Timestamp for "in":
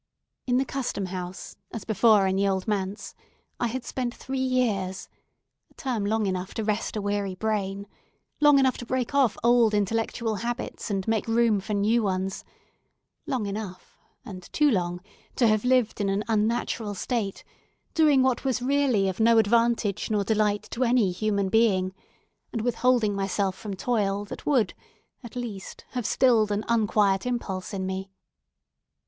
0.47-0.57, 2.25-2.35, 16.01-16.09, 27.71-27.85